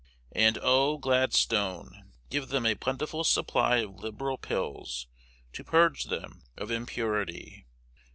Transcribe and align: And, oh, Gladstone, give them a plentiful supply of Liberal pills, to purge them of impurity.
And, 0.31 0.57
oh, 0.63 0.97
Gladstone, 0.97 2.11
give 2.31 2.47
them 2.47 2.65
a 2.65 2.73
plentiful 2.73 3.23
supply 3.23 3.77
of 3.83 3.99
Liberal 3.99 4.39
pills, 4.39 5.05
to 5.53 5.63
purge 5.63 6.05
them 6.05 6.41
of 6.57 6.71
impurity. 6.71 7.67